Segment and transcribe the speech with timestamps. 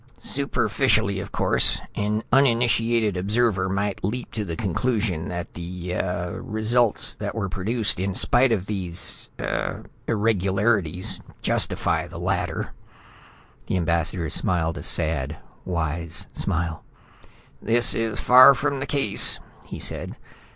[0.17, 7.13] "Superficially, of course, an uninitiated observer might leap to the conclusion that the ah results
[7.13, 9.29] that were produced in spite of these...
[9.37, 9.81] ah...
[10.07, 12.73] irregularities justify the latter."
[13.67, 16.83] The Ambassador smiled a sad, wise smile.
[17.61, 20.17] "This is far from the case," he said.